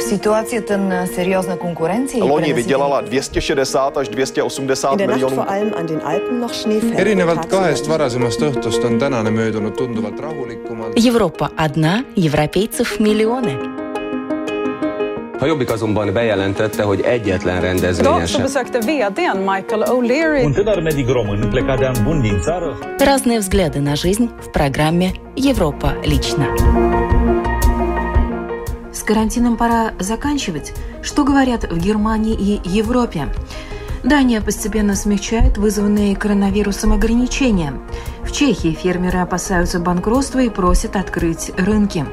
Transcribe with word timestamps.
ситуацията 0.00 0.78
на 0.78 1.06
сериозна 1.06 1.56
конкуренция 1.56 2.24
Loni 2.24 2.52
vydělala 2.52 3.00
260 3.00 3.96
až 3.96 4.08
280 4.08 4.96
miljonů. 5.06 5.44
erinevalt 6.96 7.46
kahest 7.46 7.86
varasemast 7.86 8.40
õhtust 8.40 8.84
on 8.84 8.98
tänane 8.98 9.30
möödunud 9.30 9.74
tunduvalt 9.76 10.20
rahulikumalt. 10.20 10.92
Европа 11.06 11.50
одна, 11.56 12.04
европейцев 12.16 13.00
миллионы. 13.00 13.54
A 15.40 15.46
Jobbik 15.46 15.70
azonban 15.70 16.12
bejelentette, 16.12 16.82
hogy 16.82 17.00
egyetlen 17.00 17.60
rendezvényen 17.60 18.12
Idag 18.14 18.26
så 18.26 18.32
sem. 18.32 18.42
besökte 18.42 18.78
vdn 18.78 19.38
Michael 19.38 19.82
O'Leary 19.82 20.44
Un 20.44 20.52
tânăr 20.52 20.82
medic 20.82 21.08
român 21.08 21.48
plecat 21.50 21.78
de 21.78 21.86
an 21.86 21.96
bun 22.04 22.20
din 22.22 22.40
țară 22.40 22.78
Разные 22.98 23.38
взгляды 23.38 23.80
на 23.80 23.94
жизнь 23.94 24.28
в 24.40 24.50
программе 24.50 25.10
«Европа 25.36 25.94
лично». 26.04 26.46
Карантином 29.11 29.57
пора 29.57 29.91
заканчивать. 29.99 30.71
Что 31.03 31.25
говорят 31.25 31.69
в 31.69 31.77
Германии 31.77 32.33
и 32.33 32.61
Европе? 32.63 33.27
Дания 34.05 34.39
постепенно 34.39 34.95
смягчает 34.95 35.57
вызванные 35.57 36.15
коронавирусом 36.15 36.93
ограничения. 36.93 37.73
В 38.23 38.31
Чехии 38.31 38.71
фермеры 38.71 39.19
опасаются 39.19 39.81
банкротства 39.81 40.39
и 40.39 40.47
просят 40.47 40.95
открыть 40.95 41.51
рынки. 41.57 42.05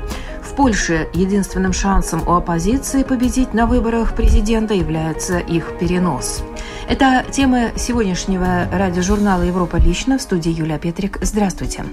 В 0.42 0.56
Польше 0.56 1.06
единственным 1.14 1.72
шансом 1.72 2.26
у 2.26 2.32
оппозиции 2.32 3.04
победить 3.04 3.54
на 3.54 3.66
выборах 3.66 4.16
президента 4.16 4.74
является 4.74 5.38
их 5.38 5.78
перенос. 5.78 6.42
Это 6.88 7.24
тема 7.30 7.68
сегодняшнего 7.76 8.66
радиожурнала 8.72 9.42
«Европа 9.42 9.76
лично» 9.76 10.18
в 10.18 10.22
студии 10.22 10.50
Юлия 10.50 10.80
Петрик. 10.80 11.18
Здравствуйте. 11.22 11.84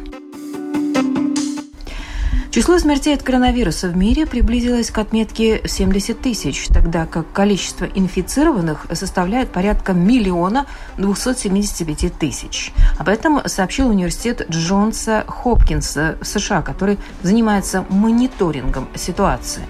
Число 2.55 2.79
смертей 2.79 3.13
от 3.13 3.21
коронавируса 3.21 3.89
в 3.89 3.97
мире 3.97 4.25
приблизилось 4.25 4.89
к 4.89 4.97
отметке 4.97 5.61
70 5.65 6.21
тысяч, 6.21 6.67
тогда 6.69 7.05
как 7.05 7.29
количество 7.33 7.83
инфицированных 7.83 8.85
составляет 8.93 9.51
порядка 9.51 9.91
миллиона 9.91 10.65
275 10.97 12.17
тысяч. 12.17 12.71
Об 12.97 13.09
этом 13.09 13.45
сообщил 13.45 13.89
университет 13.89 14.47
Джонса 14.49 15.25
Хопкинса 15.27 16.17
в 16.21 16.25
США, 16.25 16.61
который 16.61 16.97
занимается 17.23 17.83
мониторингом 17.89 18.87
ситуации. 18.95 19.63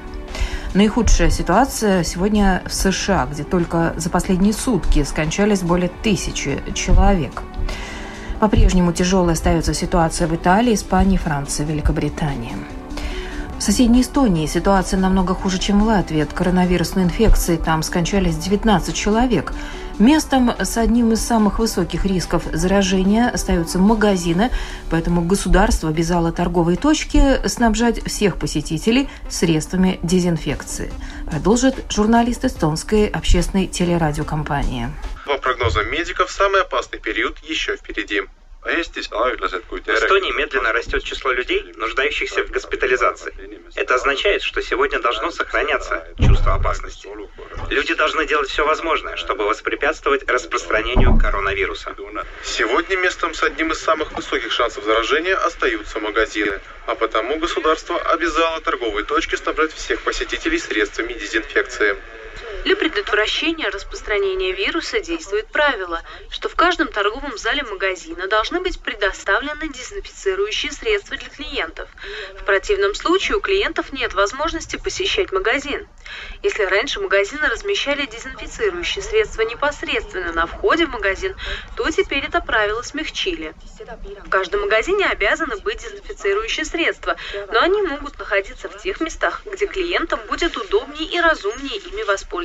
Наихудшая 0.75 1.31
ситуация 1.31 2.03
сегодня 2.03 2.61
в 2.67 2.71
США, 2.71 3.27
где 3.31 3.43
только 3.43 3.95
за 3.97 4.11
последние 4.11 4.53
сутки 4.53 5.03
скончались 5.05 5.63
более 5.63 5.89
тысячи 6.03 6.61
человек. 6.75 7.41
По-прежнему 8.39 8.93
тяжелой 8.93 9.33
остается 9.33 9.73
ситуация 9.73 10.27
в 10.27 10.35
Италии, 10.35 10.75
Испании, 10.75 11.17
Франции, 11.17 11.65
Великобритании. 11.65 12.53
В 13.57 13.61
соседней 13.61 14.01
Эстонии 14.01 14.45
ситуация 14.47 14.99
намного 14.99 15.33
хуже, 15.33 15.59
чем 15.59 15.81
в 15.81 15.87
Латвии. 15.87 16.21
От 16.21 16.33
коронавирусной 16.33 17.05
инфекции 17.05 17.55
там 17.55 17.83
скончались 17.83 18.35
19 18.35 18.93
человек. 18.93 19.53
Местом 19.97 20.51
с 20.59 20.77
одним 20.77 21.13
из 21.13 21.21
самых 21.21 21.57
высоких 21.57 22.05
рисков 22.05 22.43
заражения 22.51 23.29
остаются 23.29 23.79
магазины, 23.79 24.51
поэтому 24.91 25.21
государство 25.21 25.89
обязало 25.89 26.33
торговые 26.33 26.77
точки 26.77 27.47
снабжать 27.47 28.03
всех 28.05 28.35
посетителей 28.35 29.07
средствами 29.29 29.99
дезинфекции. 30.03 30.91
Продолжит 31.31 31.85
журналист 31.89 32.43
эстонской 32.43 33.07
общественной 33.07 33.67
телерадиокомпании. 33.67 34.89
По 35.25 35.37
прогнозам 35.37 35.89
медиков, 35.89 36.29
самый 36.29 36.61
опасный 36.61 36.99
период 36.99 37.37
еще 37.39 37.77
впереди. 37.77 38.21
В 38.65 38.67
Эстонии 38.67 40.31
медленно 40.31 40.73
растет 40.73 41.03
число 41.03 41.31
людей, 41.31 41.71
нуждающихся 41.77 42.43
в 42.43 42.49
госпитализации. 42.49 43.31
Это 43.75 43.93
означает, 43.93 44.41
что 44.41 44.59
сегодня 44.61 44.99
должно 44.99 45.29
сохраняться 45.29 46.07
чувство 46.17 46.55
опасности. 46.55 47.07
Люди 47.69 47.93
должны 47.93 48.25
делать 48.25 48.49
все 48.49 48.65
возможное, 48.65 49.17
чтобы 49.17 49.45
воспрепятствовать 49.45 50.27
распространению 50.27 51.15
коронавируса. 51.19 51.95
Сегодня 52.43 52.97
местом 52.97 53.35
с 53.35 53.43
одним 53.43 53.71
из 53.71 53.79
самых 53.79 54.11
высоких 54.13 54.51
шансов 54.51 54.83
заражения 54.83 55.35
остаются 55.35 55.99
магазины, 55.99 56.59
а 56.87 56.95
потому 56.95 57.37
государство 57.37 57.99
обязало 58.01 58.61
торговые 58.61 59.05
точки 59.05 59.35
снабжать 59.35 59.73
всех 59.73 60.01
посетителей 60.01 60.57
средствами 60.57 61.13
дезинфекции. 61.13 61.95
Для 62.63 62.75
предотвращения 62.75 63.69
распространения 63.69 64.51
вируса 64.51 64.99
действует 64.99 65.47
правило, 65.47 66.01
что 66.29 66.49
в 66.49 66.55
каждом 66.55 66.87
торговом 66.87 67.37
зале 67.37 67.63
магазина 67.63 68.27
должны 68.27 68.61
быть 68.61 68.79
предоставлены 68.79 69.69
дезинфицирующие 69.69 70.71
средства 70.71 71.17
для 71.17 71.29
клиентов. 71.29 71.89
В 72.39 72.43
противном 72.45 72.95
случае 72.95 73.37
у 73.37 73.41
клиентов 73.41 73.91
нет 73.91 74.13
возможности 74.13 74.77
посещать 74.77 75.31
магазин. 75.31 75.85
Если 76.43 76.63
раньше 76.63 76.99
магазины 76.99 77.47
размещали 77.47 78.05
дезинфицирующие 78.05 79.03
средства 79.03 79.41
непосредственно 79.41 80.31
на 80.31 80.47
входе 80.47 80.85
в 80.85 80.89
магазин, 80.89 81.35
то 81.75 81.89
теперь 81.91 82.25
это 82.25 82.41
правило 82.41 82.81
смягчили. 82.81 83.53
В 84.25 84.29
каждом 84.29 84.61
магазине 84.61 85.05
обязаны 85.07 85.57
быть 85.57 85.83
дезинфицирующие 85.83 86.65
средства, 86.65 87.15
но 87.51 87.59
они 87.59 87.81
могут 87.81 88.17
находиться 88.17 88.69
в 88.69 88.81
тех 88.81 89.01
местах, 89.01 89.41
где 89.45 89.67
клиентам 89.67 90.19
будет 90.27 90.55
удобнее 90.57 91.07
и 91.07 91.19
разумнее 91.19 91.77
ими 91.77 92.03
воспользоваться. 92.03 92.44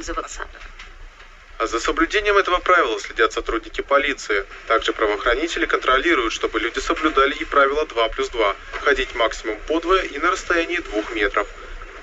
А 1.59 1.67
за 1.67 1.79
соблюдением 1.79 2.39
этого 2.39 2.59
правила 2.59 2.99
следят 2.99 3.35
сотрудники 3.35 3.83
полиции. 3.83 4.47
Также 4.67 4.95
правоохранители 4.95 5.67
контролируют, 5.67 6.33
чтобы 6.33 6.59
люди 6.59 6.79
соблюдали 6.79 7.35
и 7.35 7.45
правило 7.45 7.85
2 7.85 8.09
плюс 8.09 8.31
2– 8.31 8.57
ходить 8.83 9.15
максимум 9.15 9.59
подвое 9.69 10.03
и 10.05 10.19
на 10.19 10.31
расстоянии 10.31 10.79
двух 10.79 11.13
метров. 11.15 11.47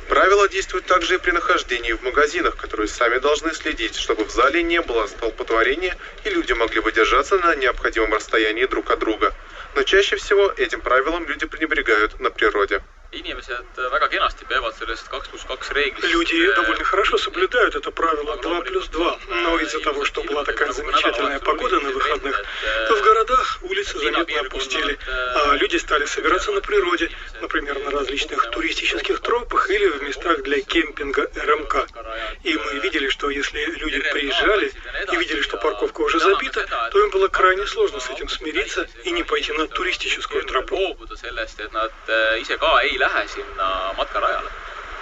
Правила 0.09 0.47
действуют 0.47 0.85
также 0.85 1.15
и 1.15 1.17
при 1.17 1.31
нахождении 1.31 1.91
в 1.91 2.03
магазинах, 2.03 2.55
которые 2.55 2.87
сами 2.87 3.17
должны 3.17 3.51
следить, 3.53 3.95
чтобы 3.95 4.25
в 4.25 4.29
зале 4.29 4.61
не 4.61 4.81
было 4.81 5.07
столпотворения 5.07 5.97
и 6.23 6.29
люди 6.29 6.53
могли 6.53 6.79
бы 6.79 6.91
держаться 6.91 7.37
на 7.39 7.55
необходимом 7.55 8.13
расстоянии 8.13 8.65
друг 8.65 8.91
от 8.91 8.99
друга. 8.99 9.33
Но 9.75 9.81
чаще 9.83 10.15
всего 10.17 10.53
этим 10.55 10.81
правилам 10.81 11.27
люди 11.27 11.45
пренебрегают 11.47 12.19
на 12.19 12.29
природе. 12.29 12.81
Люди 16.03 16.53
довольно 16.55 16.83
хорошо 16.83 17.17
соблюдают 17.17 17.75
это 17.75 17.89
правило 17.91 18.35
2 18.37 18.61
плюс 18.61 18.87
2, 18.89 19.19
но 19.29 19.59
из-за 19.59 19.79
того, 19.79 20.03
что 20.03 20.23
была 20.23 20.43
такая 20.43 20.73
замечательная 20.73 21.39
погода 21.39 21.79
на 21.79 21.89
выходных, 21.91 22.43
то 22.87 22.95
в 22.95 23.01
городах 23.01 23.59
улицы 23.61 23.97
заметно 23.99 24.41
опустели, 24.41 24.99
а 25.07 25.55
люди 25.55 25.77
стали 25.77 26.05
собираться 26.05 26.51
на 26.51 26.59
природе, 26.59 27.09
например, 27.41 27.79
на 27.79 27.91
различных 27.91 28.49
туристических 28.51 29.21
тропах 29.21 29.69
или 29.69 29.87
в 29.87 30.03
местах 30.03 30.41
для 30.43 30.61
кемпинга 30.61 31.31
РМК. 31.35 31.87
И 32.43 32.57
мы 32.57 32.79
видели, 32.79 33.07
что 33.07 33.29
если 33.29 33.63
люди 33.65 34.01
приезжали 34.11 34.71
и 35.13 35.15
видели, 35.15 35.41
что 35.41 35.57
парковка 35.57 36.01
уже 36.01 36.19
забита, 36.19 36.65
то 36.91 36.99
им 37.03 37.09
было 37.11 37.29
крайне 37.29 37.65
сложно 37.67 37.99
с 38.01 38.09
этим 38.09 38.27
смириться 38.27 38.87
и 39.05 39.11
не 39.11 39.23
пойти 39.23 39.53
на 39.53 39.67
туристическую 39.67 40.43
тропу. 40.43 40.97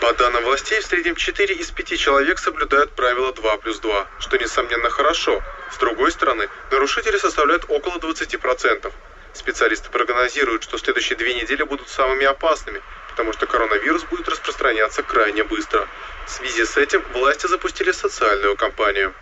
По 0.01 0.13
данным 0.13 0.43
властей, 0.43 0.81
в 0.81 0.85
среднем 0.85 1.15
4 1.15 1.55
из 1.55 1.71
5 1.71 1.97
человек 1.97 2.39
соблюдают 2.39 2.91
правило 2.91 3.33
2 3.33 3.57
плюс 3.57 3.79
2, 3.79 4.07
что, 4.19 4.37
несомненно, 4.37 4.89
хорошо. 4.89 5.41
С 5.71 5.77
другой 5.77 6.11
стороны, 6.11 6.49
нарушители 6.71 7.17
составляют 7.17 7.65
около 7.69 7.97
20%. 7.97 8.91
Специалисты 9.33 9.89
прогнозируют, 9.89 10.63
что 10.63 10.77
следующие 10.77 11.17
две 11.17 11.33
недели 11.33 11.63
будут 11.63 11.89
самыми 11.89 12.25
опасными, 12.25 12.81
потому 13.09 13.33
что 13.33 13.47
коронавирус 13.47 14.03
будет 14.03 14.29
распространяться 14.29 15.03
крайне 15.03 15.43
быстро. 15.43 15.87
В 16.25 16.29
связи 16.29 16.65
с 16.65 16.77
этим 16.77 17.03
власти 17.13 17.47
запустили 17.47 17.91
социальную 17.91 18.55
кампанию. 18.55 19.13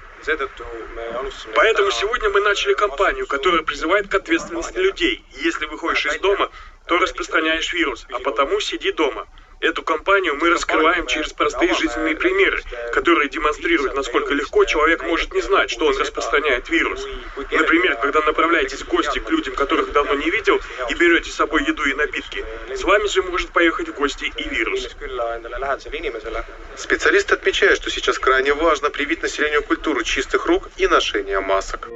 Поэтому 1.55 1.91
сегодня 1.91 2.29
мы 2.29 2.41
начали 2.41 2.73
кампанию, 2.73 3.27
которая 3.27 3.61
призывает 3.61 4.07
к 4.07 4.15
ответственности 4.15 4.77
людей. 4.77 5.23
Если 5.31 5.65
выходишь 5.65 6.05
из 6.05 6.19
дома, 6.19 6.49
то 6.87 6.97
распространяешь 6.97 7.73
вирус, 7.73 8.05
а 8.11 8.19
потому 8.19 8.59
сиди 8.59 8.91
дома. 8.91 9.27
Эту 9.63 9.81
кампанию 9.81 10.35
мы 10.35 10.49
раскрываем 10.49 11.07
через 11.07 11.31
простые 11.31 11.73
жизненные 11.73 12.17
примеры, 12.17 12.61
которые 12.91 13.29
демонстрируют, 13.29 13.95
насколько 13.95 14.33
легко 14.33 14.65
человек 14.65 15.03
может 15.03 15.33
не 15.33 15.39
знать, 15.39 15.71
что 15.71 15.85
он 15.85 15.97
распространяет 15.97 16.67
вирус. 16.67 17.07
Например, 17.49 17.95
когда 17.95 18.19
направляетесь 18.19 18.81
в 18.81 18.89
гости 18.89 19.19
к 19.19 19.29
людям, 19.29 19.55
которых 19.55 19.93
давно 19.93 20.15
не 20.15 20.29
видел, 20.29 20.59
и 20.89 20.93
берете 20.95 21.31
с 21.31 21.35
собой 21.35 21.63
еду 21.63 21.85
и 21.85 21.93
напитки, 21.93 22.43
с 22.75 22.83
вами 22.83 23.07
же 23.07 23.21
может 23.21 23.51
поехать 23.51 23.87
в 23.87 23.93
гости 23.93 24.33
и 24.35 24.49
вирус. 24.49 24.89
Специалисты 26.75 27.35
отмечают, 27.35 27.79
что 27.79 27.89
сейчас 27.89 28.19
крайне 28.19 28.53
важно 28.53 28.89
привить 28.89 29.21
населению 29.21 29.63
культуру 29.63 30.03
чистых 30.03 30.45
рук 30.45 30.67
и 30.75 30.87
ношения 30.87 31.39
масок. 31.39 31.87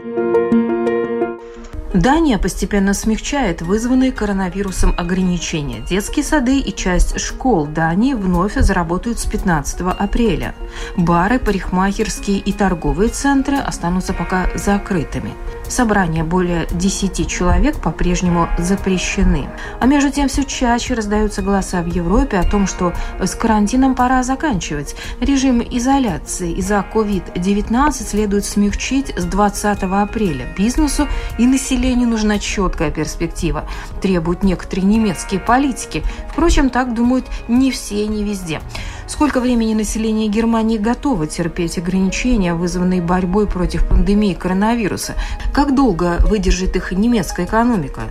Дания 1.98 2.38
постепенно 2.38 2.94
смягчает 2.94 3.64
вызванные 3.64 4.12
коронавирусом 4.12 4.94
ограничения. 4.96 5.80
Детские 5.80 6.24
сады 6.24 6.60
и 6.60 6.76
часть 6.76 7.20
школ 7.20 7.66
Дании 7.66 8.14
вновь 8.14 8.54
заработают 8.54 9.18
с 9.18 9.26
15 9.26 9.82
апреля. 9.98 10.54
Бары, 10.96 11.40
парикмахерские 11.40 12.38
и 12.38 12.54
торговые 12.54 13.10
центры 13.10 13.58
останутся 13.58 14.14
пока 14.14 14.46
закрытыми. 14.56 15.34
Собрания 15.69 16.24
более 16.24 16.68
10 16.72 17.28
человек 17.28 17.80
по-прежнему 17.81 18.48
запрещены. 18.58 19.50
А 19.80 19.86
между 19.86 20.12
тем 20.12 20.28
все 20.28 20.44
чаще 20.44 20.94
раздаются 20.94 21.42
голоса 21.42 21.81
в 21.81 21.88
Европе 21.88 22.38
о 22.38 22.44
том, 22.44 22.68
что 22.68 22.94
с 23.19 23.36
карантином 23.36 23.96
пора 23.96 24.24
заканчивать. 24.24 24.96
Режим 25.19 25.62
изоляции 25.62 26.52
из-за 26.54 26.86
COVID-19 26.94 27.92
следует 27.92 28.46
смягчить 28.46 29.14
с 29.18 29.25
20 29.25 29.84
апреля. 29.84 30.48
Бизнесу 30.58 31.08
и 31.38 31.46
населению 31.46 32.08
нужна 32.08 32.40
четкая 32.40 32.92
перспектива, 32.92 33.68
требуют 34.02 34.44
некоторые 34.44 34.86
немецкие 34.86 35.40
политики. 35.40 36.04
Впрочем, 36.31 36.69
так 36.69 36.94
думают 36.94 37.25
не 37.48 37.72
все 37.72 38.04
и 38.04 38.08
не 38.08 38.24
везде. 38.24 38.62
Сколько 39.07 39.39
времени 39.39 39.74
население 39.74 40.27
Германии 40.27 40.77
готово 40.77 41.27
терпеть 41.27 41.77
ограничения, 41.77 42.54
вызванные 42.54 43.01
борьбой 43.01 43.48
против 43.48 43.88
пандемии 43.88 44.33
коронавируса? 44.33 45.15
Как 45.54 45.74
долго 45.74 46.18
выдержит 46.27 46.75
их 46.75 46.92
немецкая 46.92 47.45
экономика? 47.45 48.01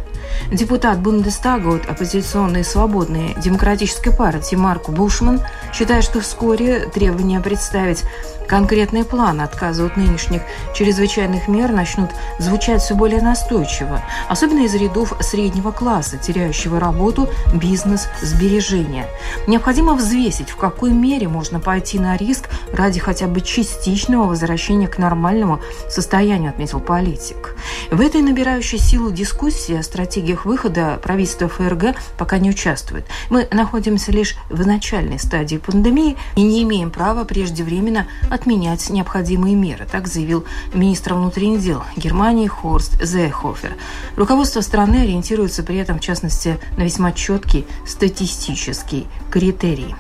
Депутат 0.51 1.01
Бундестага 1.01 1.75
от 1.75 1.87
оппозиционной 1.87 2.65
свободной 2.65 3.35
демократической 3.43 4.11
партии 4.11 4.57
Марку 4.57 4.93
Бушман 4.93 5.41
считает, 5.73 6.05
что 6.05 6.21
вскоре 6.21 6.87
требования 6.87 7.41
представить 7.41 8.05
Конкретные 8.47 9.05
планы 9.05 9.43
отказа 9.43 9.87
от 9.87 9.97
нынешних 9.97 10.43
чрезвычайных 10.75 11.49
мер 11.49 11.73
начнут 11.73 12.11
звучать 12.39 12.81
все 12.81 12.95
более 12.95 13.21
настойчиво, 13.21 14.03
особенно 14.29 14.61
из 14.61 14.75
рядов 14.75 15.15
среднего 15.21 15.73
класса, 15.73 16.17
теряющего 16.17 16.79
работу, 16.79 17.29
бизнес, 17.53 18.09
сбережения. 18.23 19.07
Необходимо 19.49 19.95
взвесить, 19.95 20.51
в 20.51 20.57
какой 20.57 20.93
мере 20.93 21.29
можно 21.29 21.59
пойти 21.59 21.99
на 21.99 22.17
риск 22.17 22.49
ради 22.73 23.01
хотя 23.01 23.27
бы 23.27 23.41
частичного 23.41 24.29
возвращения 24.29 24.87
к 24.87 24.99
нормальному 24.99 25.61
состоянию, 25.89 26.51
отметил 26.51 26.79
политик. 26.79 27.57
В 27.91 28.01
этой 28.01 28.23
набирающей 28.23 28.79
силу 28.79 29.11
дискуссии 29.11 29.77
о 29.77 29.83
стратегиях 30.27 30.45
выхода 30.45 30.99
правительство 31.03 31.49
ФРГ 31.49 31.97
пока 32.19 32.39
не 32.39 32.51
участвует. 32.51 33.07
Мы 33.31 33.47
находимся 33.53 34.11
лишь 34.11 34.35
в 34.51 34.67
начальной 34.67 35.19
стадии 35.21 35.57
пандемии 35.57 36.17
и 36.35 36.43
не 36.43 36.65
имеем 36.65 36.91
права 36.91 37.25
преждевременно 37.25 38.09
отменять 38.29 38.91
необходимые 38.91 39.55
меры, 39.55 39.87
так 39.91 40.09
заявил 40.09 40.45
министр 40.75 41.15
внутренних 41.15 41.61
дел 41.61 41.85
Германии 41.97 42.49
Хорст 42.49 43.01
Зехофер. 43.01 43.77
Руководство 44.17 44.63
страны 44.63 45.03
ориентируется 45.03 45.63
при 45.63 45.77
этом, 45.77 45.99
в 45.99 46.03
частности, 46.03 46.59
на 46.77 46.83
весьма 46.83 47.13
четкий 47.13 47.65
статистический 47.87 49.07
критерий. 49.31 49.95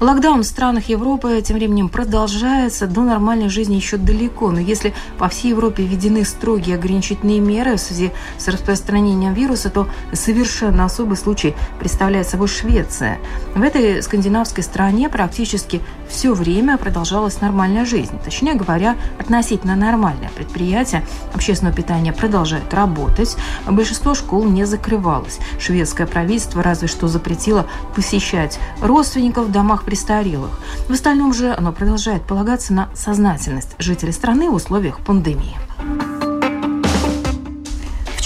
Локдаун 0.00 0.42
в 0.42 0.46
странах 0.46 0.88
Европы 0.88 1.42
тем 1.44 1.56
временем 1.56 1.88
продолжается. 1.88 2.86
До 2.86 3.02
нормальной 3.02 3.48
жизни 3.48 3.76
еще 3.76 3.96
далеко. 3.96 4.50
Но 4.50 4.58
если 4.60 4.94
по 5.18 5.28
всей 5.28 5.50
Европе 5.50 5.84
введены 5.84 6.24
строгие 6.24 6.76
ограничительные 6.76 7.40
меры 7.40 7.76
в 7.76 7.80
связи 7.80 8.10
с 8.38 8.48
распространением 8.48 9.34
вируса, 9.34 9.70
то 9.70 9.88
совершенно 10.12 10.84
особый 10.84 11.16
случай 11.16 11.54
представляет 11.78 12.28
собой 12.28 12.48
Швеция. 12.48 13.18
В 13.54 13.62
этой 13.62 14.02
скандинавской 14.02 14.64
стране 14.64 15.08
практически 15.08 15.80
все 16.08 16.34
время 16.34 16.76
продолжалась 16.76 17.40
нормальная 17.40 17.84
жизнь. 17.84 18.18
Точнее 18.24 18.54
говоря, 18.54 18.96
относительно 19.18 19.76
нормальная. 19.76 20.30
Предприятия 20.34 21.04
общественного 21.34 21.74
питания 21.76 22.12
продолжают 22.12 22.72
работать. 22.74 23.36
Большинство 23.66 24.14
школ 24.14 24.44
не 24.44 24.64
закрывалось. 24.64 25.38
Шведское 25.58 26.06
правительство 26.06 26.62
разве 26.62 26.88
что 26.88 27.08
запретило 27.08 27.66
посещать 27.94 28.58
родственников 28.80 29.46
в 29.46 29.52
домах 29.72 29.84
престарелых. 29.84 30.50
В 30.88 30.92
остальном 30.92 31.32
же 31.32 31.54
оно 31.54 31.72
продолжает 31.72 32.22
полагаться 32.22 32.74
на 32.74 32.90
сознательность 32.94 33.74
жителей 33.78 34.12
страны 34.12 34.50
в 34.50 34.54
условиях 34.54 35.00
пандемии. 35.00 35.56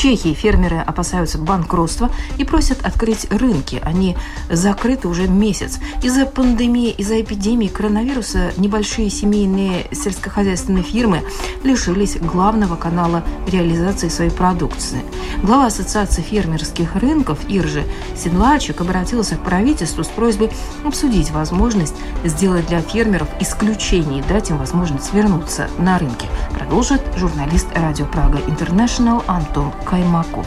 Чехии 0.07 0.35
фермеры 0.35 0.79
опасаются 0.79 1.37
банкротства 1.37 2.13
и 2.39 2.45
просят 2.45 2.87
открыть 2.87 3.27
рынки. 3.29 3.83
Они 3.85 4.17
закрыты 4.49 5.09
уже 5.09 5.27
месяц. 5.27 5.81
Из-за 6.01 6.27
пандемии, 6.27 6.91
из-за 6.91 7.21
эпидемии 7.21 7.67
коронавируса 7.67 8.53
небольшие 8.57 9.11
семейные 9.11 9.89
сельскохозяйственные 9.91 10.85
фирмы 10.85 11.25
лишились 11.65 12.19
главного 12.19 12.77
канала 12.77 13.25
реализации 13.49 14.09
своей 14.09 14.31
продукции. 14.31 15.03
Глава 15.43 15.67
Ассоциации 15.67 16.23
фермерских 16.23 16.95
рынков 16.95 17.41
Иржи 17.49 17.83
Седлачек 18.17 18.81
обратился 18.81 19.35
к 19.35 19.43
правительству 19.43 20.05
с 20.05 20.09
просьбой 20.09 20.51
обсудить 20.85 21.33
возможность 21.33 21.97
сделать 22.25 22.69
для 22.69 22.81
фермеров 22.81 23.27
исключение 23.41 24.21
и 24.21 24.29
дать 24.29 24.51
им 24.51 24.59
возможность 24.59 25.13
вернуться 25.13 25.69
на 25.79 25.99
рынки. 25.99 26.29
Продолжит 26.53 27.03
журналист 27.17 27.67
Радио 27.75 28.07
Прага 28.07 28.39
Интернешнл 28.47 29.25
Антон 29.27 29.73
Кай. 29.97 30.03
Каймаков. 30.03 30.47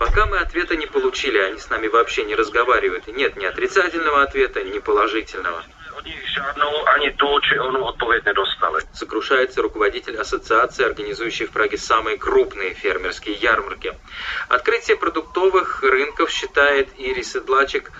Пока 0.00 0.26
мы 0.26 0.38
ответа 0.38 0.74
не 0.76 0.86
получили, 0.86 1.38
они 1.38 1.58
с 1.60 1.70
нами 1.70 1.86
вообще 1.86 2.24
не 2.24 2.34
разговаривают. 2.34 3.06
Нет 3.06 3.36
ни 3.36 3.44
отрицательного 3.44 4.24
ответа, 4.24 4.64
ни 4.64 4.80
положительного. 4.80 5.62
Сокрушается 8.92 9.62
руководитель 9.62 10.16
ассоциации, 10.16 10.84
организующей 10.84 11.46
в 11.46 11.52
Праге 11.52 11.78
самые 11.78 12.18
крупные 12.18 12.74
фермерские 12.74 13.36
ярмарки. 13.36 13.94
Открытие 14.48 14.96
продуктовых 14.96 15.84
рынков 15.84 16.28
считает 16.30 16.88
Ирис 16.98 17.34
Седлачек 17.34 17.92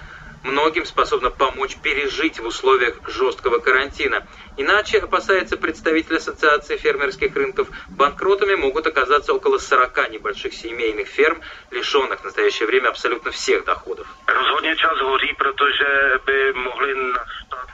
многим 0.42 0.84
способно 0.84 1.30
помочь 1.30 1.76
пережить 1.76 2.40
в 2.40 2.46
условиях 2.46 2.96
жесткого 3.08 3.58
карантина. 3.58 4.26
Иначе, 4.56 4.98
опасается 4.98 5.56
представитель 5.56 6.16
Ассоциации 6.16 6.76
фермерских 6.76 7.34
рынков, 7.34 7.68
банкротами 7.88 8.54
могут 8.54 8.86
оказаться 8.86 9.32
около 9.32 9.58
40 9.58 10.10
небольших 10.10 10.52
семейных 10.52 11.08
ферм, 11.08 11.40
лишенных 11.70 12.20
в 12.20 12.24
настоящее 12.24 12.66
время 12.66 12.88
абсолютно 12.88 13.30
всех 13.30 13.64
доходов. 13.64 14.06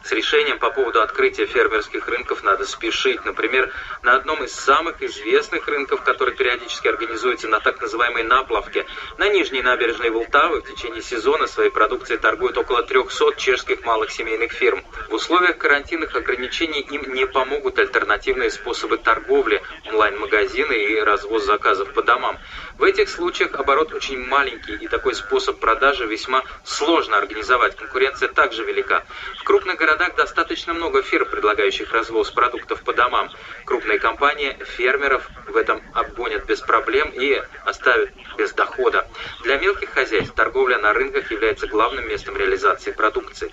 С 0.04 0.12
решением 0.12 0.58
по 0.58 0.70
поводу 0.70 1.02
открытия 1.02 1.46
фермерских 1.46 2.06
рынков 2.08 2.42
надо 2.44 2.64
спешить. 2.64 3.24
Например, 3.24 3.70
на 4.02 4.14
одном 4.14 4.44
из 4.44 4.52
самых 4.52 5.02
известных 5.02 5.66
рынков, 5.66 6.02
который 6.02 6.34
периодически 6.34 6.88
организуется 6.88 7.48
на 7.48 7.60
так 7.60 7.80
называемой 7.80 8.22
наплавке, 8.22 8.86
на 9.18 9.28
нижней 9.28 9.62
набережной 9.62 10.10
Волтавы 10.10 10.62
в 10.62 10.72
течение 10.72 11.02
сезона 11.02 11.46
своей 11.46 11.70
продукции 11.70 12.16
торгуют 12.16 12.56
около 12.56 12.82
300 12.82 13.34
чешских 13.36 13.84
малых 13.84 14.10
семейных 14.10 14.52
фирм. 14.52 14.82
В 15.10 15.14
условиях 15.14 15.58
карантинных 15.58 16.14
ограничений 16.14 16.67
ограничений 16.68 16.80
им 16.80 17.14
не 17.14 17.26
помогут 17.26 17.78
альтернативные 17.78 18.50
способы 18.50 18.98
торговли, 18.98 19.62
онлайн-магазины 19.86 20.72
и 20.72 21.00
развоз 21.00 21.44
заказов 21.44 21.92
по 21.92 22.02
домам. 22.02 22.38
В 22.78 22.84
этих 22.84 23.08
случаях 23.08 23.54
оборот 23.54 23.92
очень 23.92 24.24
маленький, 24.26 24.74
и 24.74 24.88
такой 24.88 25.14
способ 25.14 25.58
продажи 25.58 26.06
весьма 26.06 26.42
сложно 26.64 27.18
организовать. 27.18 27.76
Конкуренция 27.76 28.28
также 28.28 28.64
велика. 28.64 29.04
В 29.40 29.44
крупных 29.44 29.76
городах 29.76 30.14
достаточно 30.16 30.74
много 30.74 31.02
фирм, 31.02 31.28
предлагающих 31.28 31.92
развоз 31.92 32.30
продуктов 32.30 32.82
по 32.82 32.92
домам. 32.92 33.30
Крупные 33.64 33.98
компании 33.98 34.56
фермеров 34.76 35.28
в 35.46 35.56
этом 35.56 35.82
обгонят 35.94 36.46
без 36.46 36.60
проблем 36.60 37.10
и 37.14 37.42
оставят 37.64 38.10
без 38.36 38.52
дохода. 38.52 39.08
Для 39.42 39.58
мелких 39.58 39.90
хозяйств 39.90 40.34
торговля 40.34 40.78
на 40.78 40.92
рынках 40.92 41.30
является 41.30 41.66
главным 41.66 42.08
местом 42.08 42.36
реализации 42.36 42.92
продукции. 42.92 43.50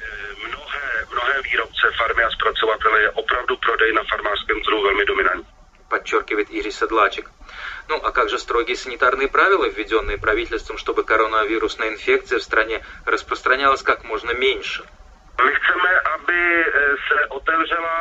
Mnohé 1.15 1.41
výrobce, 1.41 1.91
farmy 1.98 2.24
a 2.24 2.29
zpracovatele 2.29 3.01
je 3.01 3.10
opravdu 3.10 3.57
prodej 3.57 3.93
na 3.93 4.03
farmářském 4.10 4.62
trhu 4.62 4.81
velmi 4.81 5.05
dominantní. 5.05 5.53
Подчеркивает 5.89 6.48
Ирис 6.51 6.77
Седлачек. 6.77 7.31
Ну 7.89 7.95
а 8.03 8.12
как 8.12 8.29
же 8.29 8.39
строгие 8.39 8.75
санитарные 8.75 9.27
правила, 9.27 9.65
введенные 9.65 10.17
правительством, 10.17 10.77
чтобы 10.77 11.03
коронавирусная 11.03 11.89
инфекция 11.89 12.39
в 12.39 12.43
стране 12.43 12.81
распространялась 13.05 13.84
как 13.84 14.03
можно 14.03 14.31
меньше? 14.34 14.84
Se 17.08 17.27
otevřela 17.30 17.96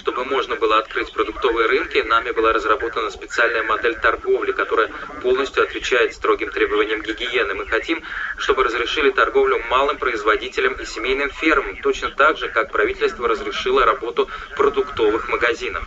чтобы 0.00 0.24
можно 0.24 0.56
было 0.56 0.78
открыть 0.78 1.12
продуктовые 1.12 1.68
рынки, 1.68 1.98
нами 1.98 2.30
была 2.32 2.52
разработана 2.52 3.10
специальная 3.10 3.62
модель 3.62 3.94
торговли, 3.96 4.52
которая 4.52 4.88
полностью 5.22 5.62
отвечает 5.62 6.14
строгим 6.14 6.50
требованиям 6.50 7.02
гигиены. 7.02 7.54
Мы 7.54 7.66
хотим, 7.66 8.02
чтобы 8.38 8.64
разрешили 8.64 9.10
торговлю 9.10 9.62
малым 9.70 9.98
производителям 9.98 10.74
и 10.74 10.84
семейным 10.84 11.30
фермам, 11.30 11.76
точно 11.76 12.10
так 12.10 12.38
же, 12.38 12.48
как 12.48 12.72
правительство 12.72 13.28
разрешило 13.28 13.84
работу 13.84 14.28
продуктовых 14.56 15.28
магазинов. 15.28 15.84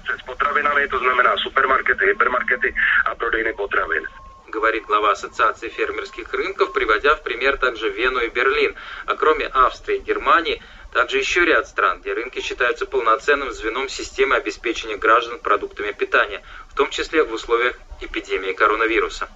to 4.07 4.22
говорит 4.53 4.85
глава 4.85 5.11
Ассоциации 5.11 5.67
фермерских 5.69 6.31
рынков, 6.31 6.73
приводя 6.73 7.15
в 7.15 7.23
пример 7.23 7.57
также 7.57 7.89
Вену 7.89 8.19
и 8.19 8.29
Берлин. 8.29 8.75
А 9.07 9.15
кроме 9.15 9.47
Австрии 9.47 9.97
и 9.97 10.01
Германии, 10.01 10.61
Также 10.93 11.17
еще 11.17 11.43
ряд 11.43 11.67
стран, 11.67 12.01
где 12.01 12.13
рынки 12.13 12.39
считаются 12.39 12.85
полноценным 12.85 13.51
звеном 13.51 13.89
системы 13.89 14.35
обеспечения 14.35 14.95
граждан 14.95 15.39
продуктами 15.39 15.91
питания, 15.91 16.43
в 16.73 16.75
том 16.75 16.89
числе 16.89 17.23
в 17.23 17.31
условиях 17.31 17.75
эпидемии 18.01 18.51
коронавируса. 18.53 19.29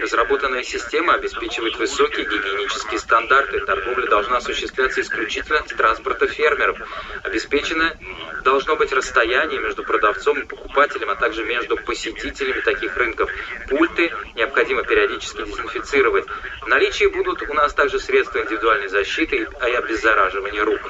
Разработанная 0.00 0.62
система 0.62 1.14
обеспечивает 1.14 1.76
высокие 1.76 2.24
гигиенические 2.24 2.98
стандарты. 2.98 3.60
Торговля 3.60 4.06
должна 4.08 4.38
осуществляться 4.38 5.02
исключительно 5.02 5.62
с 5.66 5.74
транспорта 5.74 6.26
фермеров. 6.26 6.78
Обеспечено 7.24 7.94
должно 8.42 8.76
быть 8.76 8.92
расстояние 8.92 9.60
между 9.60 9.82
продавцом 9.82 10.40
и 10.40 10.46
покупателем, 10.46 11.10
а 11.10 11.16
также 11.16 11.44
между 11.44 11.76
посетителями 11.76 12.60
таких 12.60 12.96
рынков. 12.96 13.30
Пульты 13.68 14.10
необходимо 14.34 14.82
периодически 14.82 15.44
дезинфицировать. 15.44 16.26
В 16.62 16.66
наличии 16.68 17.06
будут 17.06 17.42
у 17.42 17.52
нас 17.52 17.74
также 17.74 17.98
средства 17.98 18.38
индивидуальной 18.38 18.88
защиты 18.88 19.36
и 19.36 19.70
обеззараживания 19.72 20.64
рук. 20.64 20.80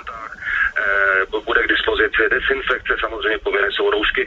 Bude 1.46 1.62
k 1.62 1.68
dispozici 1.68 2.22
dezinfekce, 2.30 2.92
samozřejmě 3.00 3.38
povinné 3.38 3.68
jsou 3.72 3.90
roušky. 3.90 4.22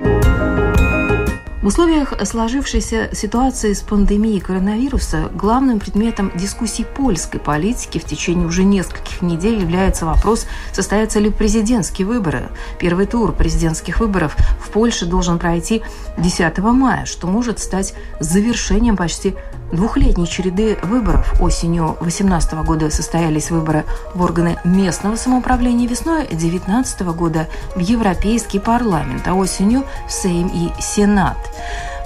В 1.61 1.67
условиях 1.67 2.15
сложившейся 2.25 3.13
ситуации 3.13 3.73
с 3.73 3.81
пандемией 3.81 4.39
коронавируса 4.39 5.29
главным 5.31 5.79
предметом 5.79 6.31
дискуссий 6.35 6.85
польской 6.85 7.39
политики 7.39 7.99
в 7.99 8.03
течение 8.03 8.47
уже 8.47 8.63
нескольких 8.63 9.21
недель 9.21 9.59
является 9.59 10.07
вопрос, 10.07 10.47
состоятся 10.73 11.19
ли 11.19 11.29
президентские 11.29 12.07
выборы. 12.07 12.49
Первый 12.79 13.05
тур 13.05 13.31
президентских 13.31 13.99
выборов 13.99 14.35
в 14.59 14.71
Польше 14.71 15.05
должен 15.05 15.37
пройти 15.37 15.83
10 16.17 16.57
мая, 16.57 17.05
что 17.05 17.27
может 17.27 17.59
стать 17.59 17.93
завершением 18.19 18.97
почти 18.97 19.35
двухлетней 19.71 20.27
череды 20.27 20.77
выборов. 20.81 21.39
Осенью 21.39 21.95
2018 22.01 22.53
года 22.65 22.89
состоялись 22.89 23.51
выборы 23.51 23.85
в 24.13 24.21
органы 24.21 24.57
местного 24.63 25.15
самоуправления, 25.15 25.87
весной 25.87 26.25
2019 26.27 27.01
года 27.01 27.47
в 27.75 27.79
Европейский 27.79 28.59
парламент, 28.59 29.27
а 29.27 29.35
осенью 29.35 29.85
в 30.07 30.11
Сейм 30.11 30.47
и 30.47 30.71
Сенат. 30.81 31.37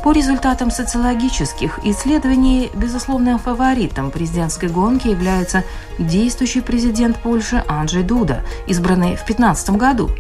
По 0.04 0.12
результатам 0.12 0.70
социологических 0.70 1.80
исследований, 1.84 2.70
безусловным 2.76 3.40
фаворитом 3.40 4.12
президентской 4.12 4.70
гонки 4.70 5.08
является 5.08 5.64
действующий 5.98 6.62
президент 6.62 7.18
Польши 7.18 7.64
Анджей 7.68 8.04
Дуда, 8.04 8.44
избранный 8.68 9.16
в 9.16 9.26
2015 9.26 9.70
году. 9.72 10.12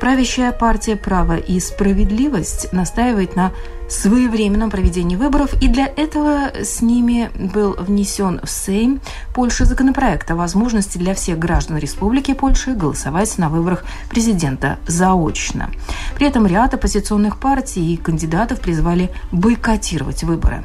Правящая 0.00 0.52
партия 0.52 0.94
«Право 0.94 1.36
и 1.36 1.58
справедливость» 1.58 2.72
настаивает 2.72 3.34
на 3.34 3.50
своевременном 3.88 4.70
проведении 4.70 5.16
выборов, 5.16 5.54
и 5.60 5.68
для 5.68 5.86
этого 5.86 6.50
с 6.62 6.80
ними 6.82 7.30
был 7.34 7.74
внесен 7.78 8.40
в 8.42 8.50
Сейм 8.50 9.00
Польши 9.34 9.64
законопроект 9.64 10.30
о 10.30 10.36
возможности 10.36 10.98
для 10.98 11.14
всех 11.14 11.38
граждан 11.38 11.78
Республики 11.78 12.34
Польши 12.34 12.74
голосовать 12.74 13.36
на 13.38 13.48
выборах 13.48 13.84
президента 14.08 14.78
заочно. 14.86 15.70
При 16.14 16.26
этом 16.26 16.46
ряд 16.46 16.74
оппозиционных 16.74 17.38
партий 17.38 17.94
и 17.94 17.96
кандидатов 17.96 18.60
призвали 18.60 19.10
бойкотировать 19.30 20.24
выборы. 20.24 20.64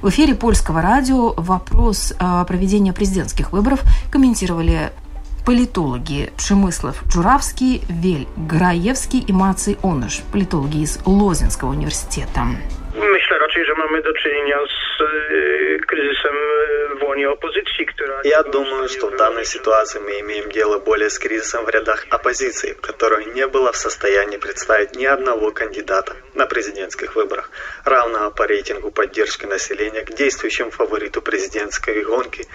В 0.00 0.08
эфире 0.08 0.34
польского 0.34 0.82
радио 0.82 1.32
вопрос 1.36 2.12
о 2.18 2.44
проведении 2.44 2.90
президентских 2.90 3.52
выборов 3.52 3.82
комментировали 4.10 4.92
политологи 5.46 6.30
Пшемыслов 6.36 6.96
Джуравский, 7.08 7.82
Вель 7.88 8.26
Граевский 8.36 9.20
и 9.20 9.32
Маций 9.32 9.76
Оныш, 9.82 10.22
политологи 10.32 10.82
из 10.82 10.98
Лозинского 11.06 11.70
университета. 11.70 12.46
Myślę 12.94 13.38
raczej, 13.38 13.64
że 13.64 13.74
mamy 13.74 14.02
do 14.02 14.12
czynienia 14.12 14.58
z 14.58 15.02
kryzysem 15.86 16.36
w 17.00 17.02
łonie 17.02 17.30
opozycji, 17.30 17.86
która... 17.86 18.20
Я 18.24 18.42
думаю, 18.42 18.88
что 18.88 19.08
в 19.08 19.16
данной 19.16 19.44
ситуации 19.44 19.98
мы 20.00 20.20
имеем 20.20 20.50
дело 20.50 20.78
более 20.78 21.10
с 21.10 21.18
кризисом 21.18 21.64
в 21.64 21.68
рядах 21.70 22.06
оппозиции, 22.10 22.76
которая 22.80 23.24
не 23.24 23.46
была 23.46 23.72
в 23.72 23.76
состоянии 23.76 24.36
представить 24.36 24.94
ни 24.96 25.06
одного 25.06 25.50
кандидата 25.50 26.12
на 26.34 26.46
президентских 26.46 27.16
выборах, 27.16 27.50
равного 27.84 28.30
по 28.30 28.46
рейтингу 28.46 28.90
поддержки 28.90 29.46
населения 29.46 30.02
к 30.02 30.14
действующему 30.14 30.70
фавориту 30.70 31.22
президентской 31.22 32.04
гонки 32.04 32.46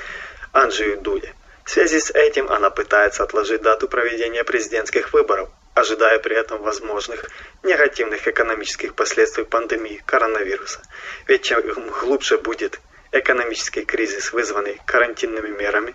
Анджею 0.54 1.02
Дуде. 1.02 1.34
В 1.68 1.70
связи 1.70 2.00
с 2.00 2.12
этим 2.12 2.50
она 2.50 2.70
пытается 2.70 3.24
отложить 3.24 3.62
дату 3.62 3.90
проведения 3.90 4.46
президентских 4.46 5.12
выборов, 5.12 5.50
ожидая 5.74 6.18
при 6.18 6.34
этом 6.34 6.62
возможных 6.62 7.26
негативных 7.62 8.26
экономических 8.26 8.96
последствий 8.96 9.44
пандемии 9.44 10.02
коронавируса. 10.06 10.80
Ведь 11.28 11.42
чем 11.42 11.62
глубже 11.90 12.38
будет 12.38 12.80
экономический 13.12 13.84
кризис, 13.84 14.32
вызванный 14.32 14.80
карантинными 14.86 15.50
мерами, 15.50 15.94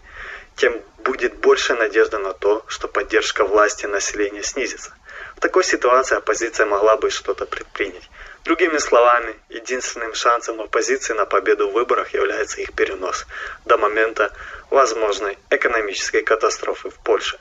тем 0.56 0.78
будет 0.98 1.36
больше 1.36 1.72
надежда 1.72 2.18
на 2.18 2.34
то, 2.34 2.66
что 2.68 2.86
поддержка 2.86 3.46
власти 3.46 3.86
населения 3.86 4.42
снизится. 4.42 4.94
Такой 5.42 5.64
ситуации 5.64 6.14
оппозиция 6.14 6.66
могла 6.66 6.96
бы 6.96 7.10
что-то 7.10 7.46
предпринять. 7.46 8.08
Другими 8.44 8.78
словами, 8.78 9.34
единственным 9.48 10.14
шансом 10.14 10.60
оппозиции 10.60 11.14
на 11.14 11.26
победу 11.26 11.68
в 11.68 11.72
выборах 11.72 12.14
является 12.14 12.60
их 12.60 12.72
перенос 12.74 13.26
до 13.64 13.76
момента 13.76 14.32
возможной 14.70 15.36
экономической 15.50 16.22
катастрофы 16.22 16.90
в 16.90 16.94
Польше. 17.02 17.40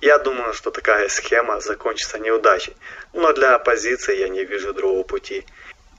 Я 0.00 0.18
думаю, 0.18 0.54
что 0.54 0.70
такая 0.70 1.08
схема 1.08 1.60
закончится 1.60 2.20
неудачей, 2.20 2.76
но 3.12 3.32
для 3.32 3.56
оппозиции 3.56 4.16
я 4.18 4.28
не 4.28 4.44
вижу 4.44 4.72
другого 4.72 5.02
пути. 5.02 5.44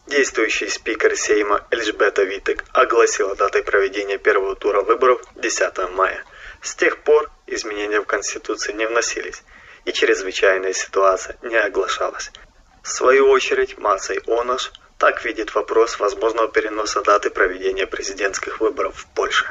Действующий 0.07 0.69
спикер 0.69 1.17
Сейма 1.17 1.67
Эльжбета 1.71 2.23
Витек 2.23 2.63
огласила 2.71 3.35
датой 3.35 3.63
проведения 3.63 4.17
первого 4.17 4.55
тура 4.55 4.81
выборов 4.81 5.21
10 5.35 5.91
мая. 5.91 6.23
С 6.61 6.73
тех 6.73 6.99
пор 6.99 7.29
изменения 7.47 7.99
в 7.99 8.05
Конституции 8.05 8.71
не 8.71 8.87
вносились, 8.87 9.43
и 9.85 9.91
чрезвычайная 9.91 10.73
ситуация 10.73 11.37
не 11.41 11.55
оглашалась. 11.55 12.31
В 12.81 12.89
свою 12.89 13.29
очередь, 13.29 13.77
Мацей 13.77 14.19
Онош 14.27 14.71
так 14.97 15.25
видит 15.25 15.53
вопрос 15.53 15.99
возможного 15.99 16.47
переноса 16.47 17.01
даты 17.01 17.29
проведения 17.29 17.87
президентских 17.87 18.59
выборов 18.61 18.95
в 18.95 19.05
Польше. 19.07 19.45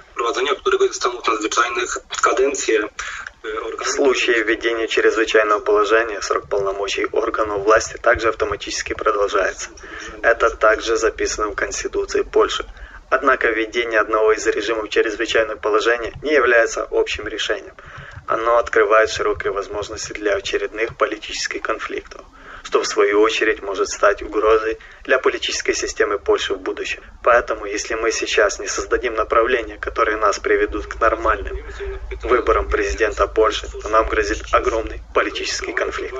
В 3.42 3.84
случае 3.84 4.42
введения 4.44 4.86
чрезвычайного 4.86 5.60
положения 5.60 6.22
срок 6.22 6.48
полномочий 6.48 7.06
органов 7.06 7.62
власти 7.64 7.96
также 7.96 8.28
автоматически 8.28 8.94
продолжается. 8.94 9.70
Это 10.22 10.50
также 10.50 10.96
записано 10.96 11.48
в 11.48 11.54
Конституции 11.54 12.22
Польши. 12.22 12.64
Однако 13.10 13.48
введение 13.48 14.00
одного 14.00 14.32
из 14.32 14.46
режимов 14.46 14.88
чрезвычайного 14.88 15.58
положения 15.58 16.14
не 16.22 16.32
является 16.32 16.86
общим 16.90 17.28
решением. 17.28 17.74
Оно 18.32 18.56
открывает 18.56 19.10
широкие 19.10 19.52
возможности 19.52 20.14
для 20.14 20.34
очередных 20.34 20.96
политических 20.96 21.60
конфликтов 21.60 22.22
что 22.64 22.80
в 22.80 22.86
свою 22.86 23.20
очередь 23.20 23.60
может 23.60 23.88
стать 23.88 24.22
угрозой 24.22 24.78
для 25.02 25.18
политической 25.18 25.74
системы 25.74 26.18
Польши 26.20 26.54
в 26.54 26.60
будущем. 26.60 27.02
Поэтому, 27.24 27.66
если 27.66 27.94
мы 27.94 28.12
сейчас 28.12 28.60
не 28.60 28.68
создадим 28.68 29.14
направления, 29.14 29.78
которые 29.78 30.16
нас 30.16 30.38
приведут 30.38 30.86
к 30.86 31.00
нормальным 31.00 31.58
выборам 32.22 32.68
президента 32.68 33.26
Польши, 33.26 33.66
то 33.68 33.88
нам 33.88 34.06
грозит 34.06 34.44
огромный 34.52 35.02
политический 35.12 35.72
конфликт. 35.72 36.14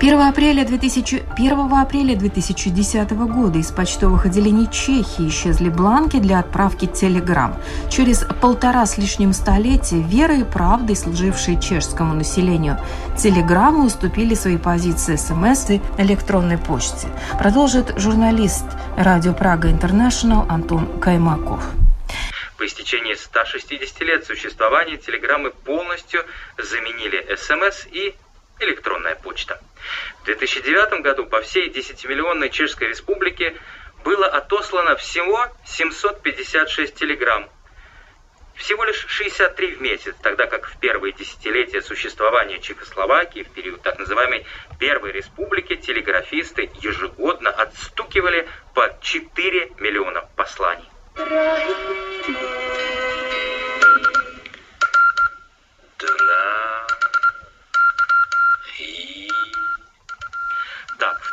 1 0.00 0.20
апреля, 0.20 0.64
2000, 0.64 1.24
1 1.36 1.72
апреля 1.72 2.14
2010 2.14 3.10
года 3.10 3.58
из 3.58 3.72
почтовых 3.72 4.26
отделений 4.26 4.70
Чехии 4.70 5.28
исчезли 5.28 5.70
бланки 5.70 6.20
для 6.20 6.38
отправки 6.38 6.86
телеграмм. 6.86 7.60
Через 7.90 8.24
полтора 8.40 8.86
с 8.86 8.96
лишним 8.96 9.32
столетия 9.32 10.00
верой 10.00 10.42
и 10.42 10.44
правдой, 10.44 10.94
служившие 10.94 11.60
чешскому 11.60 12.14
населению, 12.14 12.78
телеграммы 13.16 13.86
уступили 13.86 14.34
свои 14.34 14.56
позиции 14.56 15.16
СМС 15.16 15.68
и 15.70 15.80
электронной 15.98 16.58
почте. 16.58 17.08
Продолжит 17.36 17.98
журналист 17.98 18.66
радио 18.96 19.34
Прага 19.34 19.68
Интернешнл 19.68 20.46
Антон 20.48 21.00
Каймаков. 21.00 21.64
По 22.56 22.64
истечении 22.64 23.14
160 23.14 24.00
лет 24.02 24.24
существования 24.24 24.96
телеграммы 24.96 25.50
полностью 25.50 26.20
заменили 26.56 27.34
СМС 27.34 27.86
и 27.90 28.14
электронная 28.60 29.16
почта. 29.16 29.60
В 30.22 30.24
2009 30.24 31.00
году 31.00 31.26
по 31.26 31.40
всей 31.40 31.70
10-миллионной 31.70 32.50
Чешской 32.50 32.88
Республике 32.88 33.56
было 34.04 34.26
отослано 34.26 34.96
всего 34.96 35.46
756 35.64 36.94
телеграмм. 36.94 37.48
Всего 38.58 38.82
лишь 38.84 39.06
63 39.08 39.76
в 39.76 39.80
месяц, 39.80 40.14
тогда 40.20 40.46
как 40.46 40.66
в 40.66 40.78
первые 40.80 41.12
десятилетия 41.12 41.80
существования 41.80 42.58
Чехословакии, 42.58 43.44
в 43.44 43.50
период 43.50 43.82
так 43.82 43.98
называемой 44.00 44.44
Первой 44.80 45.12
Республики, 45.12 45.76
телеграфисты 45.76 46.68
ежегодно 46.80 47.50
отстукивали 47.50 48.48
по 48.74 48.92
4 49.00 49.74
миллиона 49.78 50.28
посланий. 50.34 50.88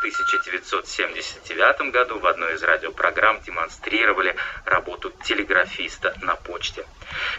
1979 0.06 1.92
году 1.92 2.20
в 2.20 2.28
одной 2.28 2.54
из 2.54 2.64
радиопрограмм 2.64 3.42
демонстрировали 3.42 4.36
работу 4.64 5.12
телеграфиста 5.24 6.16
на 6.22 6.36
почте. 6.36 6.86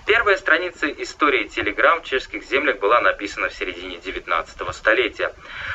Первая 0.04 0.36
страница 0.36 0.88
истории 0.88 1.44
телеграмм 1.46 2.02
в 2.02 2.04
чешских 2.04 2.42
землях 2.42 2.80
была 2.80 3.00
написана 3.00 3.50
в 3.50 3.54
середине 3.54 3.98
19 3.98 4.74
столетия. 4.74 5.32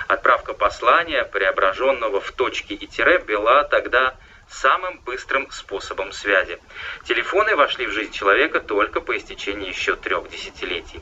Отправка 0.09 0.53
послания, 0.53 1.23
преображенного 1.23 2.19
в 2.19 2.31
точки 2.33 2.73
и 2.73 2.87
тире, 2.87 3.19
была 3.19 3.63
тогда 3.63 4.17
самым 4.51 4.99
быстрым 5.05 5.49
способом 5.51 6.11
связи. 6.11 6.59
Телефоны 7.05 7.55
вошли 7.55 7.87
в 7.87 7.91
жизнь 7.91 8.11
человека 8.11 8.59
только 8.59 9.01
по 9.01 9.17
истечении 9.17 9.69
еще 9.69 9.95
трех 9.95 10.29
десятилетий. 10.29 11.01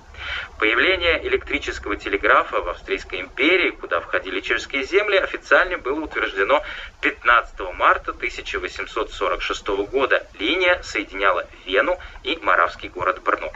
Появление 0.59 1.25
электрического 1.27 1.95
телеграфа 1.95 2.61
в 2.61 2.69
Австрийской 2.69 3.21
империи, 3.21 3.71
куда 3.71 3.99
входили 4.01 4.39
чешские 4.41 4.83
земли, 4.83 5.17
официально 5.17 5.77
было 5.77 6.01
утверждено 6.01 6.63
15 7.01 7.59
марта 7.75 8.11
1846 8.11 9.67
года. 9.91 10.25
Линия 10.39 10.81
соединяла 10.83 11.47
Вену 11.65 11.97
и 12.23 12.37
маравский 12.41 12.89
город 12.89 13.21
Брно. 13.23 13.51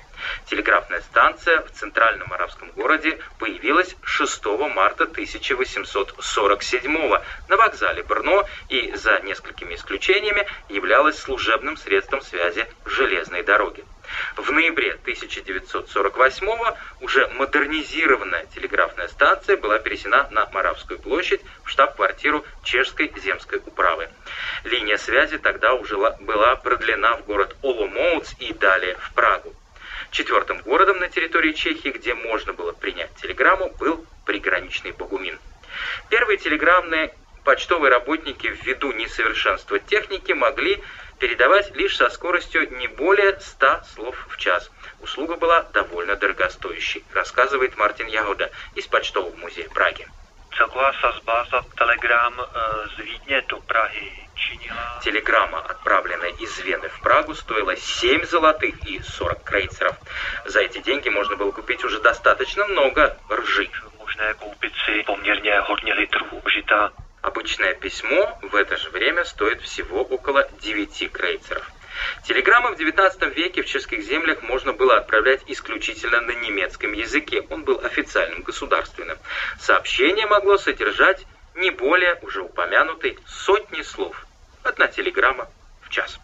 Телеграфная 0.46 1.02
станция 1.02 1.62
в 1.62 1.72
центральном 1.72 2.32
арабском 2.34 2.72
городе 2.72 3.20
появилась 3.40 3.96
6 4.04 4.46
марта 4.74 5.04
1847 5.04 6.98
на 7.48 7.58
вокзале 7.58 8.04
Брно 8.04 8.48
и 8.70 8.94
за 8.96 9.20
несколькими 9.22 9.76
исключениями 9.76 10.48
являлась 10.70 11.20
служебным 11.20 11.78
средством 11.78 12.22
связи 12.22 12.68
железной 12.86 13.44
дороги. 13.44 13.84
В 14.36 14.52
ноябре 14.52 14.94
1948 14.94 16.48
уже 17.02 17.28
модернизированная 17.30 18.46
телеграфная 18.54 19.08
станция 19.08 19.58
была 19.58 19.80
пересена 19.80 20.28
на 20.32 20.46
Моравскую 20.52 21.00
площадь 21.00 21.42
в 21.64 21.70
штаб-квартиру 21.70 22.46
Чешской 22.64 23.12
земской 23.16 23.60
управы. 23.66 24.10
Линия 24.64 24.98
связи 24.98 25.38
тогда 25.38 25.74
уже 25.74 25.98
была 25.98 26.56
продлена 26.56 27.18
в 27.18 27.26
город 27.26 27.56
Оломоуц 27.62 28.34
и 28.40 28.54
далее 28.54 28.98
в 28.98 29.14
Прагу. 29.14 29.56
Четвертым 30.14 30.60
городом 30.60 31.00
на 31.00 31.10
территории 31.10 31.54
Чехии, 31.54 31.90
где 31.90 32.14
можно 32.14 32.54
было 32.54 32.72
принять 32.72 33.16
телеграмму, 33.16 33.72
был 33.80 34.06
приграничный 34.26 34.92
Богумин. 34.92 35.40
Первые 36.10 36.38
телеграммные 36.38 37.16
почтовые 37.44 37.90
работники 37.90 38.46
ввиду 38.46 38.92
несовершенства 38.92 39.80
техники 39.80 40.32
могли 40.32 40.84
передавать 41.18 41.76
лишь 41.76 41.98
со 41.98 42.12
скоростью 42.12 42.70
не 42.78 42.88
более 42.88 43.40
100 43.40 43.82
слов 43.96 44.28
в 44.30 44.38
час. 44.38 44.70
Услуга 45.00 45.36
была 45.36 45.64
довольно 45.74 46.16
дорогостоящей, 46.16 47.04
рассказывает 47.14 47.76
Мартин 47.76 48.06
Ягода 48.06 48.52
из 48.76 48.86
почтового 48.86 49.36
музея 49.36 49.68
Праги. 49.70 50.08
Celková 50.58 50.94
sazba 50.94 51.46
za 51.52 51.62
telegram 51.78 52.42
z 52.96 53.04
Vídně 53.04 53.42
do 53.42 53.62
Prahy 53.62 54.24
Телеграмма, 55.04 55.60
отправленная 55.60 56.32
из 56.40 56.60
Вены 56.60 56.90
в 56.90 57.02
Прагу, 57.02 57.36
стоила 57.36 57.76
7 57.76 58.26
золотых 58.26 58.76
и 58.88 59.02
40 59.02 59.44
крейцеров. 59.44 59.96
За 60.46 60.60
эти 60.62 60.80
деньги 60.80 61.10
можно 61.10 61.36
было 61.36 61.52
купить 61.52 61.84
уже 61.84 62.00
достаточно 62.00 62.66
много 62.68 63.18
ржи. 63.32 63.70
Можно 64.00 64.34
купить 64.34 65.06
померně 65.06 65.60
hodně 65.60 65.94
litrů 65.94 66.42
žita. 66.46 66.92
Обычное 67.24 67.74
письмо 67.74 68.38
в 68.42 68.56
это 68.56 68.76
же 68.78 68.90
время 68.90 69.24
стоит 69.24 69.62
всего 69.62 70.04
около 70.04 70.44
9 70.62 71.12
крейцеров. 71.12 71.73
Телеграммы 72.24 72.74
в 72.74 72.80
XIX 72.80 73.34
веке 73.34 73.64
в 73.64 73.66
чешских 73.66 74.02
землях 74.02 74.42
можно 74.44 74.72
было 74.72 74.96
отправлять 74.96 75.42
исключительно 75.48 76.22
на 76.22 76.32
немецком 76.32 76.94
языке. 76.94 77.46
Он 77.50 77.66
был 77.66 77.82
официальным, 77.84 78.44
государственным. 78.44 79.18
Сообщение 79.60 80.26
могло 80.26 80.58
содержать 80.58 81.26
не 81.56 81.70
более 81.70 82.18
уже 82.22 82.42
упомянутой 82.42 83.20
сотни 83.28 83.82
слов. 83.82 84.26
Одна 84.64 84.88
телеграмма 84.88 85.50
в 85.82 85.90
час. 85.90 86.18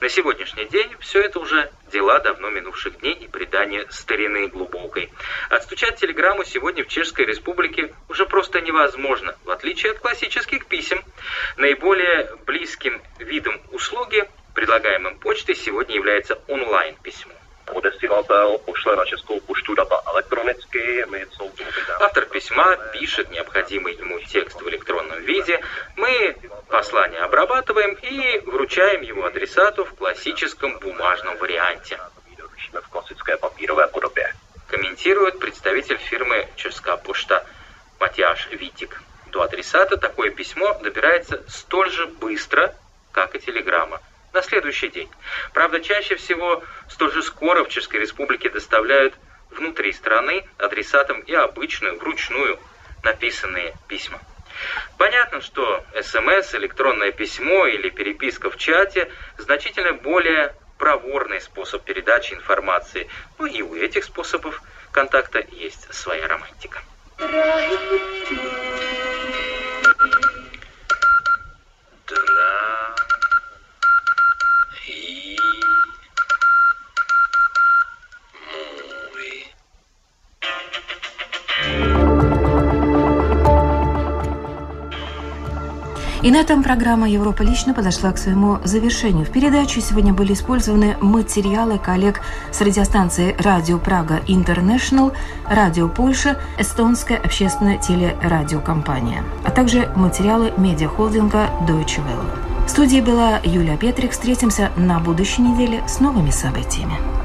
На 0.00 0.10
сегодняшний 0.10 0.66
день 0.66 0.94
все 1.00 1.22
это 1.22 1.38
уже 1.38 1.70
дела 1.90 2.18
давно 2.18 2.50
минувших 2.50 3.00
дней 3.00 3.14
и 3.14 3.26
предание 3.26 3.86
старины 3.90 4.48
глубокой. 4.48 5.10
Отстучать 5.48 5.98
телеграмму 5.98 6.44
сегодня 6.44 6.84
в 6.84 6.88
Чешской 6.88 7.24
Республике 7.24 7.94
уже 8.10 8.26
просто 8.26 8.60
невозможно, 8.60 9.34
в 9.44 9.50
отличие 9.50 9.92
от 9.92 10.00
классических 10.00 10.66
писем. 10.66 11.02
Наиболее 11.56 12.36
близким 12.44 13.00
видом 13.18 13.58
услуги, 13.72 14.28
предлагаемым 14.56 15.18
почтой, 15.18 15.54
сегодня 15.54 15.94
является 15.94 16.38
онлайн-письмо. 16.48 17.34
Автор 22.00 22.24
письма 22.24 22.76
пишет 22.92 23.30
необходимый 23.30 23.94
ему 23.94 24.18
текст 24.20 24.60
в 24.62 24.68
электронном 24.68 25.20
виде, 25.24 25.62
мы 25.96 26.36
послание 26.68 27.20
обрабатываем 27.20 27.98
и 28.00 28.38
вручаем 28.46 29.02
его 29.02 29.26
адресату 29.26 29.84
в 29.84 29.94
классическом 29.94 30.78
бумажном 30.78 31.36
варианте. 31.36 32.00
Комментирует 34.68 35.38
представитель 35.38 35.98
фирмы 35.98 36.48
«Чешская 36.56 36.96
почта» 36.96 37.44
Матьяш 38.00 38.48
Витик. 38.52 39.02
До 39.26 39.42
адресата 39.42 39.98
такое 39.98 40.30
письмо 40.30 40.78
добирается 40.82 41.44
столь 41.48 41.90
же 41.90 42.06
быстро, 42.06 42.74
как 43.12 43.34
и 43.34 43.38
телеграмма 43.38 44.00
на 44.36 44.42
следующий 44.42 44.88
день. 44.88 45.08
Правда, 45.54 45.80
чаще 45.80 46.16
всего 46.16 46.62
столь 46.88 47.12
же 47.12 47.22
скоро 47.22 47.64
в 47.64 47.68
Чешской 47.68 48.00
Республике 48.00 48.50
доставляют 48.50 49.14
внутри 49.50 49.92
страны 49.92 50.44
адресатам 50.58 51.20
и 51.20 51.34
обычную, 51.34 51.98
вручную 51.98 52.58
написанные 53.02 53.74
письма. 53.88 54.20
Понятно, 54.98 55.40
что 55.40 55.84
СМС, 56.02 56.54
электронное 56.54 57.12
письмо 57.12 57.66
или 57.66 57.88
переписка 57.88 58.50
в 58.50 58.58
чате 58.58 59.10
значительно 59.38 59.94
более 59.94 60.54
проворный 60.76 61.40
способ 61.40 61.82
передачи 61.82 62.34
информации. 62.34 63.08
Ну 63.38 63.46
и 63.46 63.62
у 63.62 63.74
этих 63.74 64.04
способов 64.04 64.62
контакта 64.92 65.42
есть 65.50 65.92
своя 65.94 66.28
романтика. 66.28 66.82
И 86.26 86.30
на 86.32 86.38
этом 86.38 86.64
программа 86.64 87.08
«Европа 87.08 87.42
лично» 87.42 87.72
подошла 87.72 88.10
к 88.10 88.18
своему 88.18 88.58
завершению. 88.64 89.24
В 89.24 89.30
передаче 89.30 89.80
сегодня 89.80 90.12
были 90.12 90.32
использованы 90.32 90.96
материалы 91.00 91.78
коллег 91.78 92.20
с 92.50 92.60
радиостанции 92.60 93.36
«Радио 93.38 93.78
Прага 93.78 94.20
Интернешнл», 94.26 95.12
«Радио 95.48 95.88
Польша», 95.88 96.40
эстонская 96.58 97.16
общественная 97.16 97.78
телерадиокомпания, 97.78 99.22
а 99.44 99.52
также 99.52 99.88
материалы 99.94 100.52
медиахолдинга 100.56 101.48
Deutsche 101.64 102.00
Welle. 102.00 102.66
В 102.66 102.70
студии 102.70 103.00
была 103.00 103.38
Юлия 103.44 103.76
Петрик. 103.76 104.10
Встретимся 104.10 104.72
на 104.76 104.98
будущей 104.98 105.42
неделе 105.42 105.84
с 105.86 106.00
новыми 106.00 106.30
событиями. 106.30 107.15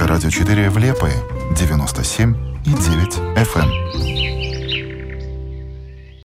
Латвийское 0.00 0.08
радио 0.08 0.30
4 0.30 0.70
в 0.70 0.78
Лепое 0.78 1.14
97 1.56 2.34
и 2.64 2.70
9 2.70 3.18
FM. 3.36 4.19